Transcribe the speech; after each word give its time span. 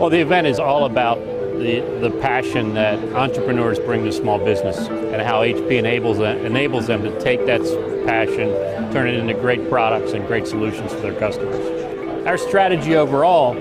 Well, 0.00 0.08
the 0.08 0.20
event 0.20 0.46
is 0.46 0.58
all 0.58 0.86
about 0.86 1.18
the, 1.18 1.80
the 2.00 2.10
passion 2.22 2.72
that 2.72 2.98
entrepreneurs 3.12 3.78
bring 3.78 4.02
to 4.04 4.12
small 4.12 4.38
business 4.38 4.78
and 4.88 5.20
how 5.20 5.42
HP 5.42 5.72
enables 5.72 6.16
them, 6.16 6.38
enables 6.38 6.86
them 6.86 7.02
to 7.02 7.20
take 7.20 7.44
that 7.44 7.60
passion, 8.06 8.48
turn 8.94 9.08
it 9.08 9.16
into 9.16 9.34
great 9.34 9.68
products 9.68 10.12
and 10.12 10.26
great 10.26 10.46
solutions 10.46 10.90
for 10.90 11.00
their 11.00 11.20
customers. 11.20 12.26
Our 12.26 12.38
strategy 12.38 12.96
overall 12.96 13.58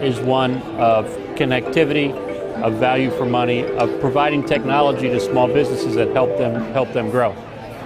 is 0.00 0.18
one 0.18 0.62
of 0.78 1.04
connectivity, 1.36 2.10
of 2.62 2.76
value 2.76 3.10
for 3.10 3.26
money, 3.26 3.66
of 3.72 4.00
providing 4.00 4.46
technology 4.46 5.10
to 5.10 5.20
small 5.20 5.46
businesses 5.46 5.94
that 5.96 6.08
help 6.14 6.38
them 6.38 6.72
help 6.72 6.90
them 6.94 7.10
grow. 7.10 7.34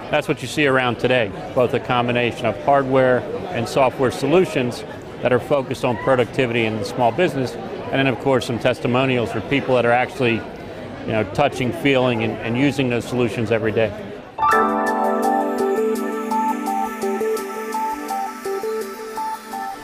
That's 0.09 0.29
what 0.29 0.41
you 0.41 0.47
see 0.47 0.65
around 0.65 0.97
today, 0.99 1.29
both 1.53 1.73
a 1.73 1.79
combination 1.81 2.45
of 2.45 2.63
hardware 2.63 3.19
and 3.49 3.67
software 3.67 4.11
solutions 4.11 4.85
that 5.21 5.33
are 5.33 5.39
focused 5.39 5.83
on 5.83 5.97
productivity 5.97 6.65
in 6.65 6.77
the 6.77 6.85
small 6.85 7.11
business, 7.11 7.57
and 7.91 7.99
then 7.99 8.07
of 8.07 8.17
course 8.19 8.47
some 8.47 8.57
testimonials 8.57 9.31
for 9.31 9.41
people 9.41 9.75
that 9.75 9.85
are 9.85 9.91
actually 9.91 10.35
you 11.05 11.07
know, 11.07 11.23
touching, 11.33 11.73
feeling, 11.73 12.23
and, 12.23 12.33
and 12.37 12.57
using 12.57 12.89
those 12.89 13.05
solutions 13.05 13.51
every 13.51 13.71
day. 13.71 13.89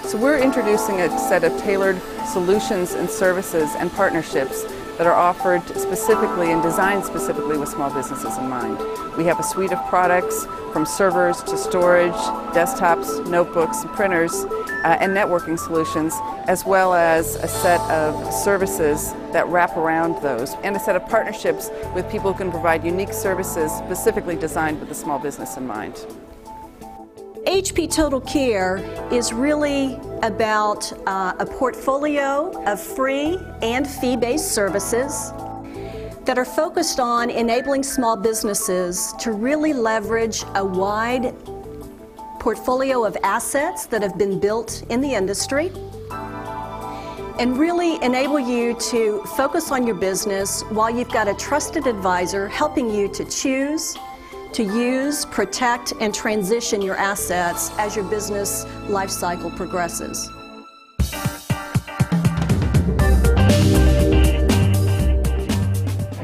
So 0.06 0.18
we're 0.18 0.40
introducing 0.40 1.02
a 1.02 1.20
set 1.20 1.44
of 1.44 1.58
tailored 1.60 2.02
solutions 2.32 2.94
and 2.94 3.10
services 3.10 3.72
and 3.78 3.92
partnerships 3.92 4.64
that 4.98 5.06
are 5.06 5.14
offered 5.14 5.68
specifically 5.78 6.52
and 6.52 6.64
designed 6.64 7.04
specifically 7.04 7.58
with 7.58 7.70
small 7.70 7.94
businesses 7.94 8.38
in 8.38 8.48
mind. 8.48 8.78
We 9.18 9.24
have 9.24 9.40
a 9.40 9.44
suite 9.44 9.72
of 9.72 9.84
products 9.88 10.46
from 10.72 10.86
servers 10.86 11.42
to 11.44 11.58
storage, 11.58 12.14
desktops, 12.54 13.28
notebooks, 13.28 13.84
printers, 13.96 14.46
uh, 14.86 14.98
and 15.02 15.12
networking 15.12 15.58
solutions, 15.58 16.14
as 16.48 16.64
well 16.66 16.94
as 16.94 17.36
a 17.38 17.48
set 17.48 17.82
of 17.90 18.32
services 18.32 19.14
that 19.34 19.48
wrap 19.48 19.76
around 19.76 20.22
those, 20.22 20.54
and 20.64 20.76
a 20.76 20.80
set 20.80 20.96
of 20.96 21.04
partnerships 21.08 21.72
with 21.96 22.08
people 22.12 22.32
who 22.32 22.38
can 22.38 22.52
provide 22.52 22.86
unique 22.86 23.12
services 23.12 23.72
specifically 23.72 24.36
designed 24.36 24.80
with 24.80 24.88
the 24.88 24.96
small 24.96 25.18
business 25.18 25.58
in 25.58 25.66
mind. 25.66 25.96
HP 27.48 27.92
Total 27.92 28.22
Care 28.22 28.78
is 29.12 29.34
really 29.34 29.96
about 30.22 30.94
uh, 31.08 31.34
a 31.40 31.46
portfolio 31.46 32.52
of 32.66 32.80
free 32.80 33.40
and 33.64 33.88
fee-based 33.88 34.52
services 34.52 35.32
that 36.28 36.38
are 36.38 36.46
focused 36.46 37.00
on 37.00 37.30
enabling 37.30 37.82
small 37.82 38.18
businesses 38.18 39.14
to 39.18 39.32
really 39.32 39.72
leverage 39.72 40.44
a 40.56 40.64
wide 40.64 41.34
portfolio 42.38 43.06
of 43.06 43.16
assets 43.24 43.86
that 43.86 44.02
have 44.02 44.18
been 44.18 44.38
built 44.38 44.84
in 44.90 45.00
the 45.00 45.14
industry 45.14 45.72
and 47.40 47.58
really 47.58 47.96
enable 48.04 48.40
you 48.40 48.74
to 48.74 49.24
focus 49.38 49.72
on 49.72 49.88
your 49.88 49.96
business 49.96 50.64
while 50.64 50.90
you've 50.90 51.12
got 51.12 51.30
a 51.30 51.34
trusted 51.36 51.88
advisor 51.88 52.50
helping 52.50 52.94
you 52.94 53.08
to 53.08 53.24
choose 53.24 53.98
to 54.52 54.64
use, 54.64 55.26
protect, 55.26 55.94
and 56.02 56.14
transition 56.14 56.82
your 56.82 56.96
assets 56.96 57.72
as 57.78 57.96
your 57.96 58.06
business 58.06 58.66
life 58.90 59.10
cycle 59.10 59.52
progresses. 59.52 60.30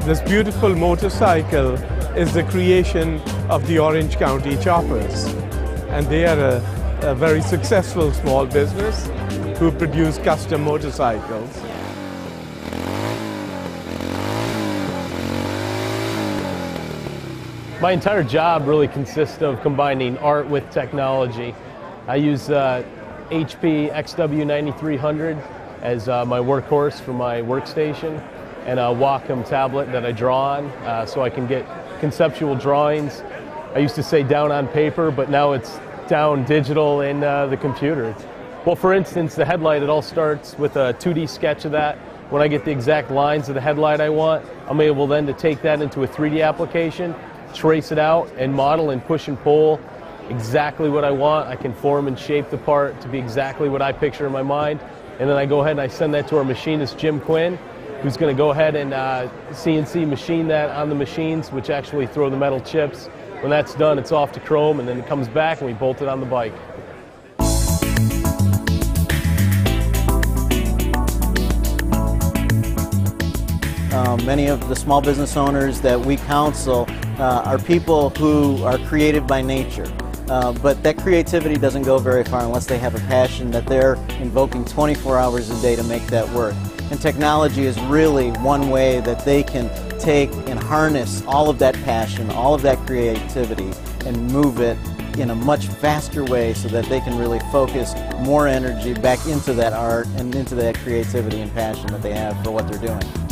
This 0.04 0.20
beautiful 0.20 0.74
motorcycle 0.74 1.76
is 2.14 2.34
the 2.34 2.42
creation 2.44 3.22
of 3.48 3.66
the 3.66 3.78
Orange 3.78 4.18
County 4.18 4.54
Choppers. 4.58 5.24
And 5.88 6.06
they 6.08 6.26
are 6.26 6.38
a, 6.38 7.10
a 7.10 7.14
very 7.14 7.40
successful 7.40 8.12
small 8.12 8.44
business 8.44 9.06
who 9.58 9.72
produce 9.72 10.18
custom 10.18 10.62
motorcycles. 10.62 11.56
My 17.80 17.92
entire 17.92 18.24
job 18.24 18.68
really 18.68 18.88
consists 18.88 19.40
of 19.40 19.58
combining 19.62 20.18
art 20.18 20.46
with 20.46 20.68
technology. 20.70 21.54
I 22.08 22.16
use 22.16 22.50
uh, 22.50 22.84
HP 23.30 23.90
XW9300 23.90 25.42
as 25.80 26.10
uh, 26.10 26.26
my 26.26 26.40
workhorse 26.40 27.00
for 27.00 27.14
my 27.14 27.40
workstation 27.40 28.22
and 28.66 28.78
a 28.78 28.84
Wacom 28.84 29.46
tablet 29.46 29.90
that 29.92 30.04
I 30.04 30.12
draw 30.12 30.54
on 30.54 30.66
uh, 30.66 31.06
so 31.06 31.22
I 31.22 31.30
can 31.30 31.46
get 31.46 31.66
conceptual 32.00 32.54
drawings. 32.54 33.22
I 33.74 33.78
used 33.78 33.94
to 33.96 34.02
say 34.02 34.22
down 34.22 34.52
on 34.52 34.68
paper, 34.68 35.10
but 35.10 35.30
now 35.30 35.52
it's 35.52 35.78
down 36.08 36.44
digital 36.44 37.00
in 37.00 37.22
uh, 37.22 37.46
the 37.46 37.56
computer. 37.56 38.14
Well, 38.64 38.76
for 38.76 38.94
instance, 38.94 39.34
the 39.34 39.44
headlight, 39.44 39.82
it 39.82 39.90
all 39.90 40.02
starts 40.02 40.58
with 40.58 40.76
a 40.76 40.94
2D 40.94 41.28
sketch 41.28 41.64
of 41.64 41.72
that. 41.72 41.96
When 42.30 42.40
I 42.40 42.48
get 42.48 42.64
the 42.64 42.70
exact 42.70 43.10
lines 43.10 43.48
of 43.48 43.54
the 43.54 43.60
headlight 43.60 44.00
I 44.00 44.08
want, 44.08 44.46
I'm 44.66 44.80
able 44.80 45.06
then 45.06 45.26
to 45.26 45.34
take 45.34 45.60
that 45.62 45.82
into 45.82 46.02
a 46.02 46.08
3D 46.08 46.42
application 46.42 47.14
trace 47.54 47.92
it 47.92 47.98
out 47.98 48.30
and 48.36 48.52
model 48.52 48.90
and 48.90 49.02
push 49.04 49.28
and 49.28 49.38
pull 49.40 49.80
exactly 50.28 50.90
what 50.90 51.04
I 51.04 51.10
want. 51.10 51.48
I 51.48 51.56
can 51.56 51.72
form 51.72 52.08
and 52.08 52.18
shape 52.18 52.50
the 52.50 52.58
part 52.58 53.00
to 53.02 53.08
be 53.08 53.18
exactly 53.18 53.68
what 53.68 53.80
I 53.80 53.92
picture 53.92 54.26
in 54.26 54.32
my 54.32 54.42
mind. 54.42 54.80
And 55.18 55.30
then 55.30 55.36
I 55.36 55.46
go 55.46 55.60
ahead 55.60 55.72
and 55.72 55.80
I 55.80 55.86
send 55.86 56.12
that 56.14 56.28
to 56.28 56.38
our 56.38 56.44
machinist, 56.44 56.98
Jim 56.98 57.20
Quinn, 57.20 57.58
who's 58.04 58.18
going 58.18 58.36
to 58.36 58.36
go 58.36 58.50
ahead 58.50 58.76
and 58.76 58.92
uh, 58.92 59.26
CNC 59.48 60.06
machine 60.06 60.46
that 60.46 60.68
on 60.68 60.90
the 60.90 60.94
machines, 60.94 61.50
which 61.50 61.70
actually 61.70 62.06
throw 62.06 62.28
the 62.28 62.36
metal 62.36 62.60
chips. 62.60 63.06
When 63.40 63.48
that's 63.48 63.74
done, 63.74 63.98
it's 63.98 64.12
off 64.12 64.30
to 64.32 64.40
chrome, 64.40 64.78
and 64.78 64.86
then 64.86 64.98
it 64.98 65.06
comes 65.06 65.26
back 65.26 65.62
and 65.62 65.68
we 65.68 65.72
bolt 65.72 66.02
it 66.02 66.08
on 66.08 66.20
the 66.20 66.26
bike. 66.26 66.52
Um, 73.94 74.26
many 74.26 74.48
of 74.48 74.68
the 74.68 74.76
small 74.76 75.00
business 75.00 75.34
owners 75.38 75.80
that 75.80 75.98
we 75.98 76.16
counsel 76.16 76.86
uh, 77.18 77.42
are 77.46 77.58
people 77.58 78.10
who 78.10 78.62
are 78.64 78.76
creative 78.86 79.26
by 79.26 79.40
nature. 79.40 79.90
Uh, 80.28 80.52
but 80.52 80.82
that 80.82 80.96
creativity 80.96 81.56
doesn't 81.56 81.82
go 81.82 81.98
very 81.98 82.24
far 82.24 82.42
unless 82.42 82.66
they 82.66 82.78
have 82.78 82.94
a 82.94 83.00
passion 83.00 83.50
that 83.50 83.66
they're 83.66 83.96
invoking 84.20 84.64
24 84.64 85.18
hours 85.18 85.50
a 85.50 85.62
day 85.62 85.76
to 85.76 85.84
make 85.84 86.06
that 86.06 86.28
work. 86.30 86.54
And 86.90 87.00
technology 87.00 87.64
is 87.64 87.78
really 87.82 88.30
one 88.30 88.70
way 88.70 89.00
that 89.00 89.24
they 89.24 89.42
can 89.42 89.70
take 89.98 90.30
and 90.48 90.58
harness 90.58 91.22
all 91.26 91.50
of 91.50 91.58
that 91.58 91.74
passion, 91.84 92.30
all 92.30 92.54
of 92.54 92.62
that 92.62 92.78
creativity, 92.86 93.70
and 94.06 94.30
move 94.30 94.60
it 94.60 94.78
in 95.18 95.30
a 95.30 95.34
much 95.34 95.66
faster 95.66 96.24
way 96.24 96.54
so 96.54 96.68
that 96.68 96.84
they 96.86 97.00
can 97.00 97.16
really 97.18 97.40
focus 97.52 97.94
more 98.20 98.48
energy 98.48 98.94
back 98.94 99.24
into 99.26 99.52
that 99.52 99.72
art 99.72 100.06
and 100.16 100.34
into 100.34 100.54
that 100.54 100.76
creativity 100.78 101.40
and 101.40 101.52
passion 101.52 101.86
that 101.88 102.02
they 102.02 102.12
have 102.12 102.42
for 102.42 102.50
what 102.50 102.66
they're 102.68 102.80
doing. 102.80 103.23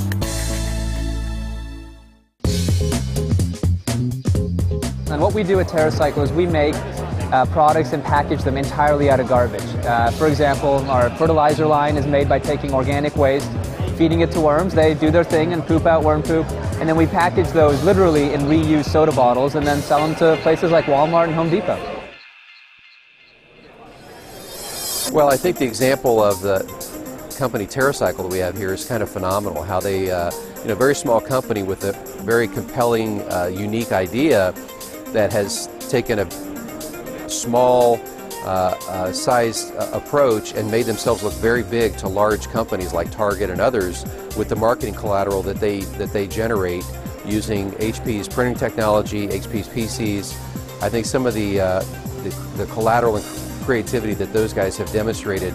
What 5.22 5.34
we 5.34 5.44
do 5.44 5.60
at 5.60 5.68
TerraCycle 5.68 6.20
is 6.24 6.32
we 6.32 6.46
make 6.46 6.74
uh, 7.32 7.46
products 7.46 7.92
and 7.92 8.02
package 8.02 8.42
them 8.42 8.56
entirely 8.56 9.08
out 9.08 9.20
of 9.20 9.28
garbage. 9.28 9.62
Uh, 9.84 10.10
for 10.10 10.26
example, 10.26 10.78
our 10.90 11.10
fertilizer 11.16 11.64
line 11.64 11.96
is 11.96 12.08
made 12.08 12.28
by 12.28 12.40
taking 12.40 12.74
organic 12.74 13.14
waste, 13.14 13.48
feeding 13.96 14.22
it 14.22 14.32
to 14.32 14.40
worms. 14.40 14.74
They 14.74 14.94
do 14.94 15.12
their 15.12 15.22
thing 15.22 15.52
and 15.52 15.64
poop 15.64 15.86
out 15.86 16.02
worm 16.02 16.24
poop. 16.24 16.44
And 16.80 16.88
then 16.88 16.96
we 16.96 17.06
package 17.06 17.46
those 17.50 17.80
literally 17.84 18.34
in 18.34 18.40
reused 18.42 18.86
soda 18.86 19.12
bottles 19.12 19.54
and 19.54 19.64
then 19.64 19.80
sell 19.82 20.04
them 20.04 20.16
to 20.16 20.42
places 20.42 20.72
like 20.72 20.86
Walmart 20.86 21.26
and 21.26 21.34
Home 21.34 21.50
Depot. 21.50 21.78
Well, 25.12 25.30
I 25.30 25.36
think 25.36 25.58
the 25.58 25.66
example 25.66 26.20
of 26.20 26.40
the 26.40 26.64
company 27.38 27.64
TerraCycle 27.64 28.16
that 28.16 28.32
we 28.32 28.38
have 28.38 28.56
here 28.56 28.74
is 28.74 28.84
kind 28.84 29.04
of 29.04 29.08
phenomenal. 29.08 29.62
How 29.62 29.78
they, 29.78 30.10
uh, 30.10 30.32
you 30.62 30.68
know, 30.68 30.74
very 30.74 30.96
small 30.96 31.20
company 31.20 31.62
with 31.62 31.84
a 31.84 31.92
very 32.24 32.48
compelling, 32.48 33.20
uh, 33.30 33.46
unique 33.46 33.92
idea 33.92 34.52
that 35.12 35.32
has 35.32 35.68
taken 35.88 36.18
a 36.18 37.30
small 37.30 38.00
uh, 38.44 38.74
uh, 38.88 39.12
sized 39.12 39.74
uh, 39.76 39.88
approach 39.92 40.54
and 40.54 40.70
made 40.70 40.86
themselves 40.86 41.22
look 41.22 41.34
very 41.34 41.62
big 41.62 41.96
to 41.96 42.08
large 42.08 42.48
companies 42.48 42.92
like 42.92 43.10
Target 43.10 43.50
and 43.50 43.60
others 43.60 44.04
with 44.36 44.48
the 44.48 44.56
marketing 44.56 44.94
collateral 44.94 45.42
that 45.42 45.60
they 45.60 45.80
that 45.80 46.12
they 46.12 46.26
generate 46.26 46.84
using 47.24 47.70
HP's 47.72 48.28
printing 48.28 48.56
technology, 48.56 49.28
HP's 49.28 49.68
PCs. 49.68 50.32
I 50.82 50.88
think 50.88 51.06
some 51.06 51.26
of 51.26 51.34
the, 51.34 51.60
uh, 51.60 51.80
the, 52.24 52.30
the 52.56 52.66
collateral 52.66 53.16
and 53.16 53.24
creativity 53.64 54.14
that 54.14 54.32
those 54.32 54.52
guys 54.52 54.76
have 54.78 54.90
demonstrated, 54.92 55.54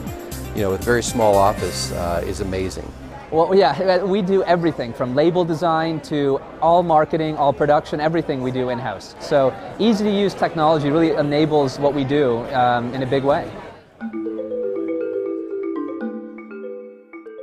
you 0.55 0.61
know, 0.61 0.71
with 0.71 0.81
a 0.81 0.85
very 0.85 1.03
small 1.03 1.35
office 1.35 1.91
uh, 1.91 2.23
is 2.25 2.39
amazing. 2.39 2.89
Well, 3.29 3.53
yeah, 3.53 4.03
we 4.05 4.21
do 4.21 4.41
everything 4.43 4.93
from 4.93 5.13
label 5.13 5.43
design 5.43 5.99
to 6.01 6.39
all 6.61 6.81
marketing, 6.81 7.35
all 7.35 7.51
production, 7.51 7.99
everything 7.99 8.41
we 8.41 8.51
do 8.51 8.69
in-house. 8.69 9.15
So 9.19 9.53
easy 9.79 10.05
to 10.05 10.09
use 10.09 10.33
technology 10.33 10.89
really 10.89 11.11
enables 11.11 11.77
what 11.77 11.93
we 11.93 12.05
do 12.05 12.37
um, 12.53 12.93
in 12.93 13.03
a 13.03 13.05
big 13.05 13.25
way. 13.25 13.51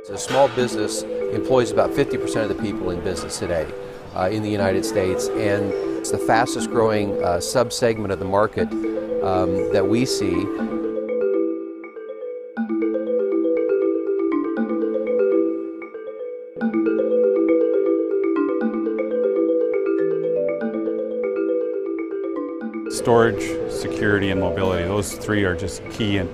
A 0.09 0.17
small 0.17 0.47
business 0.47 1.03
employs 1.03 1.71
about 1.71 1.91
50% 1.91 2.43
of 2.43 2.47
the 2.47 2.55
people 2.55 2.89
in 2.91 3.01
business 3.01 3.37
today 3.37 3.69
uh, 4.15 4.29
in 4.31 4.41
the 4.41 4.49
United 4.49 4.85
States, 4.85 5.27
and 5.27 5.73
it's 5.99 6.09
the 6.09 6.17
fastest 6.17 6.69
growing 6.69 7.11
uh, 7.21 7.37
subsegment 7.37 8.11
of 8.11 8.19
the 8.19 8.25
market 8.25 8.71
um, 9.23 9.71
that 9.73 9.85
we 9.85 10.05
see. 10.05 10.45
Storage, 23.05 23.71
security, 23.71 24.31
and 24.31 24.41
mobility. 24.41 24.83
Those 24.83 25.13
three 25.13 25.43
are 25.43 25.55
just 25.55 25.87
key 25.91 26.17
in, 26.17 26.27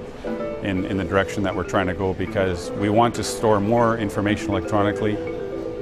in, 0.63 0.85
in 0.85 0.95
the 0.95 1.03
direction 1.03 1.43
that 1.43 1.53
we're 1.53 1.67
trying 1.67 1.87
to 1.87 1.93
go 1.93 2.13
because 2.13 2.71
we 2.71 2.87
want 2.87 3.13
to 3.15 3.25
store 3.25 3.59
more 3.59 3.97
information 3.97 4.51
electronically, 4.51 5.15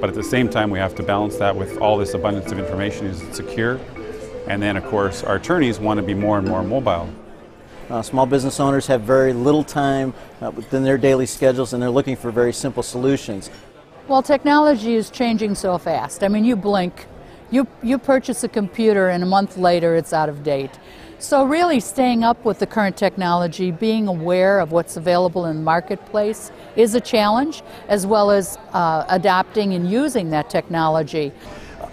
but 0.00 0.08
at 0.08 0.16
the 0.16 0.24
same 0.24 0.48
time, 0.48 0.68
we 0.68 0.80
have 0.80 0.96
to 0.96 1.04
balance 1.04 1.36
that 1.36 1.54
with 1.54 1.78
all 1.78 1.96
this 1.96 2.14
abundance 2.14 2.50
of 2.50 2.58
information. 2.58 3.06
Is 3.06 3.22
it 3.22 3.36
secure? 3.36 3.78
And 4.48 4.60
then, 4.60 4.76
of 4.76 4.84
course, 4.86 5.22
our 5.22 5.36
attorneys 5.36 5.78
want 5.78 5.98
to 6.00 6.02
be 6.04 6.12
more 6.12 6.38
and 6.38 6.48
more 6.48 6.64
mobile. 6.64 7.08
Uh, 7.88 8.02
small 8.02 8.26
business 8.26 8.58
owners 8.58 8.88
have 8.88 9.02
very 9.02 9.32
little 9.32 9.62
time 9.62 10.12
uh, 10.40 10.50
within 10.50 10.82
their 10.82 10.98
daily 10.98 11.26
schedules 11.26 11.72
and 11.72 11.80
they're 11.80 11.88
looking 11.88 12.16
for 12.16 12.32
very 12.32 12.52
simple 12.52 12.82
solutions. 12.82 13.48
Well, 14.08 14.24
technology 14.24 14.96
is 14.96 15.08
changing 15.08 15.54
so 15.54 15.78
fast. 15.78 16.24
I 16.24 16.28
mean, 16.28 16.44
you 16.44 16.56
blink, 16.56 17.06
you, 17.50 17.66
you 17.82 17.98
purchase 17.98 18.44
a 18.44 18.48
computer, 18.48 19.08
and 19.08 19.22
a 19.22 19.26
month 19.26 19.56
later 19.56 19.96
it's 19.96 20.12
out 20.12 20.28
of 20.28 20.42
date. 20.42 20.78
So, 21.18 21.44
really, 21.44 21.80
staying 21.80 22.24
up 22.24 22.46
with 22.46 22.60
the 22.60 22.66
current 22.66 22.96
technology, 22.96 23.70
being 23.70 24.08
aware 24.08 24.58
of 24.58 24.72
what's 24.72 24.96
available 24.96 25.44
in 25.46 25.56
the 25.56 25.62
marketplace 25.62 26.50
is 26.76 26.94
a 26.94 27.00
challenge, 27.00 27.62
as 27.88 28.06
well 28.06 28.30
as 28.30 28.56
uh, 28.72 29.04
adapting 29.10 29.74
and 29.74 29.90
using 29.90 30.30
that 30.30 30.48
technology. 30.48 31.30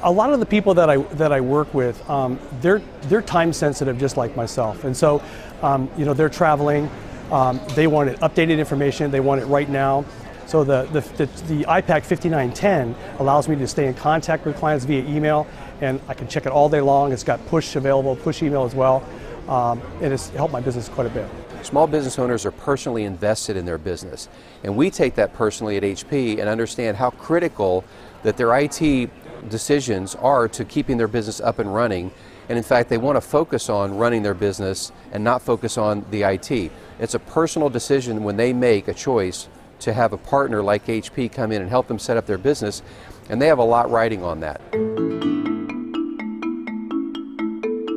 A 0.04 0.12
lot 0.12 0.32
of 0.32 0.40
the 0.40 0.46
people 0.46 0.74
that 0.76 0.90
I 0.90 0.98
that 1.16 1.34
I 1.34 1.42
work 1.42 1.74
with, 1.74 2.10
um, 2.10 2.40
they're 2.62 2.82
they're 3.04 3.22
time 3.22 3.52
sensitive, 3.52 3.98
just 3.98 4.16
like 4.16 4.34
myself, 4.38 4.86
and 4.86 4.96
so, 4.96 5.22
um, 5.62 5.90
you 5.98 6.06
know, 6.06 6.14
they're 6.14 6.30
traveling. 6.30 6.90
Um, 7.30 7.60
they 7.76 7.88
want 7.88 8.10
it 8.10 8.18
updated 8.22 8.60
information. 8.60 9.12
They 9.12 9.20
want 9.20 9.42
it 9.42 9.46
right 9.48 9.68
now. 9.68 10.06
So 10.48 10.64
the, 10.64 10.84
the, 10.94 11.02
the, 11.02 11.26
the 11.26 11.64
iPAQ 11.66 12.06
5910 12.06 12.96
allows 13.20 13.50
me 13.50 13.58
to 13.58 13.68
stay 13.68 13.88
in 13.88 13.94
contact 13.94 14.46
with 14.46 14.56
clients 14.56 14.86
via 14.86 15.04
email, 15.04 15.46
and 15.82 16.00
I 16.08 16.14
can 16.14 16.30
check 16.30 16.46
it 16.46 16.54
all 16.54 16.70
day 16.70 16.80
long. 16.80 17.12
It's 17.12 17.26
got 17.26 17.46
push 17.48 17.76
available, 17.76 18.16
push 18.16 18.42
email 18.42 18.64
as 18.64 18.74
well, 18.74 19.04
um, 19.50 19.82
and 20.02 20.14
it's 20.14 20.30
helped 20.30 20.54
my 20.54 20.62
business 20.62 20.88
quite 20.88 21.06
a 21.06 21.10
bit. 21.10 21.30
Small 21.64 21.86
business 21.86 22.18
owners 22.18 22.46
are 22.46 22.52
personally 22.52 23.04
invested 23.04 23.58
in 23.58 23.66
their 23.66 23.78
business, 23.78 24.30
and 24.64 24.78
we 24.78 24.90
take 24.90 25.16
that 25.16 25.34
personally 25.34 25.76
at 25.76 25.84
HP 25.84 26.40
and 26.40 26.48
understand 26.48 26.96
how 26.96 27.10
critical 27.10 27.84
that 28.24 28.38
their 28.38 28.58
IT 28.58 29.10
decisions 29.50 30.16
are 30.16 30.48
to 30.48 30.64
keeping 30.64 30.96
their 30.98 31.10
business 31.10 31.42
up 31.42 31.60
and 31.60 31.76
running. 31.76 32.10
And 32.48 32.58
in 32.58 32.64
fact, 32.64 32.88
they 32.88 32.98
want 32.98 33.18
to 33.18 33.22
focus 33.22 33.70
on 33.70 33.98
running 33.98 34.24
their 34.24 34.34
business 34.34 34.94
and 35.12 35.26
not 35.26 35.42
focus 35.42 35.78
on 35.78 36.06
the 36.10 36.24
IT. 36.24 36.72
It's 37.00 37.16
a 37.16 37.20
personal 37.20 37.70
decision 37.70 38.24
when 38.24 38.38
they 38.38 38.54
make 38.54 38.88
a 38.88 38.94
choice 38.94 39.50
to 39.80 39.94
have 39.94 40.14
a 40.14 40.18
partner 40.18 40.62
like 40.62 40.86
HP 40.86 41.32
come 41.32 41.52
in 41.52 41.62
and 41.62 41.70
help 41.70 41.88
them 41.88 42.00
set 42.00 42.18
up 42.18 42.26
their 42.26 42.38
business, 42.38 42.82
and 43.30 43.42
they 43.42 43.48
have 43.48 43.60
a 43.60 43.64
lot 43.64 43.90
riding 43.90 44.24
on 44.24 44.40
that. 44.42 44.62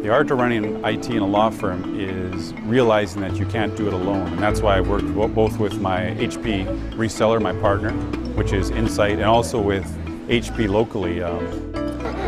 The 0.03 0.09
art 0.09 0.31
of 0.31 0.39
running 0.39 0.83
IT 0.83 1.11
in 1.11 1.19
a 1.19 1.27
law 1.27 1.51
firm 1.51 2.01
is 2.01 2.55
realizing 2.65 3.21
that 3.21 3.37
you 3.37 3.45
can't 3.45 3.77
do 3.77 3.87
it 3.87 3.93
alone. 3.93 4.29
And 4.29 4.39
that's 4.39 4.63
why 4.63 4.79
I 4.79 4.81
worked 4.81 5.15
both 5.15 5.59
with 5.59 5.79
my 5.79 6.17
HP 6.19 6.65
reseller, 6.93 7.41
my 7.41 7.53
partner, 7.53 7.93
which 8.35 8.53
is 8.55 8.71
Insight, 8.71 9.19
and 9.19 9.25
also 9.25 9.61
with 9.61 9.85
HP 10.29 10.69
locally. 10.69 11.23
Um, 11.23 11.71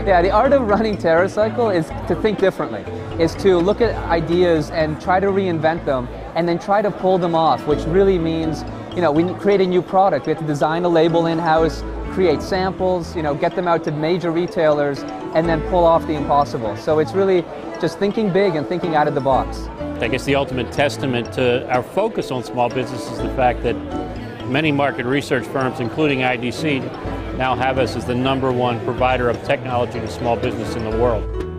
yeah, 0.06 0.20
the 0.20 0.30
art 0.30 0.52
of 0.52 0.68
running 0.68 0.96
TerraCycle 0.96 1.74
is 1.74 1.86
to 2.08 2.20
think 2.20 2.38
differently, 2.38 2.82
is 3.22 3.34
to 3.36 3.56
look 3.56 3.80
at 3.80 3.94
ideas 4.10 4.70
and 4.70 5.00
try 5.00 5.18
to 5.18 5.28
reinvent 5.28 5.84
them 5.86 6.08
and 6.34 6.46
then 6.46 6.58
try 6.58 6.82
to 6.82 6.90
pull 6.90 7.18
them 7.18 7.34
off, 7.34 7.66
which 7.66 7.84
really 7.84 8.18
means, 8.18 8.64
you 8.94 9.00
know, 9.00 9.10
we 9.10 9.24
create 9.34 9.60
a 9.62 9.66
new 9.66 9.80
product. 9.80 10.26
We 10.26 10.32
have 10.32 10.40
to 10.40 10.46
design 10.46 10.84
a 10.84 10.88
label 10.88 11.26
in-house, 11.26 11.82
create 12.12 12.42
samples, 12.42 13.16
you 13.16 13.22
know, 13.22 13.34
get 13.34 13.56
them 13.56 13.66
out 13.66 13.84
to 13.84 13.90
major 13.90 14.30
retailers, 14.30 15.02
and 15.34 15.48
then 15.48 15.62
pull 15.70 15.84
off 15.84 16.06
the 16.06 16.12
impossible. 16.12 16.76
So 16.76 16.98
it's 16.98 17.12
really 17.12 17.42
just 17.80 17.98
thinking 17.98 18.30
big 18.30 18.54
and 18.54 18.66
thinking 18.66 18.94
out 18.94 19.08
of 19.08 19.14
the 19.14 19.20
box. 19.20 19.66
I 20.02 20.08
guess 20.08 20.24
the 20.24 20.34
ultimate 20.34 20.70
testament 20.72 21.32
to 21.34 21.66
our 21.72 21.82
focus 21.82 22.30
on 22.30 22.44
small 22.44 22.68
business 22.68 23.10
is 23.10 23.18
the 23.18 23.30
fact 23.30 23.62
that 23.62 23.74
many 24.46 24.72
market 24.72 25.06
research 25.06 25.46
firms, 25.46 25.80
including 25.80 26.18
IDC, 26.18 27.36
now 27.38 27.54
have 27.54 27.78
us 27.78 27.96
as 27.96 28.04
the 28.04 28.14
number 28.14 28.52
one 28.52 28.78
provider 28.84 29.30
of 29.30 29.42
technology 29.44 30.00
to 30.00 30.08
small 30.08 30.36
business 30.36 30.74
in 30.74 30.84
the 30.90 30.98
world. 30.98 31.51